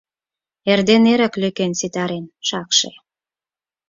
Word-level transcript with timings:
—Эрден 0.71 1.03
эрак 1.11 1.33
лӧкен 1.41 1.71
ситарен, 1.79 2.25
шакше. 2.47 2.91